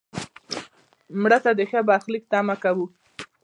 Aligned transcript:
مړه 1.21 1.39
ته 1.43 1.51
د 1.55 1.61
ښه 1.69 1.79
برخلیک 1.89 2.23
تمه 2.31 2.55
کوو 2.63 2.85